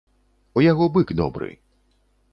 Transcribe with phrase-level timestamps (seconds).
[0.61, 1.51] У яго бык добры.